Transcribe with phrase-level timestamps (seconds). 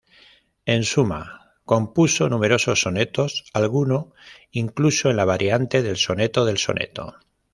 [0.65, 4.13] En suma compuso numerosos sonetos, alguno
[4.49, 7.17] incluso en la variante del "soneto del soneto".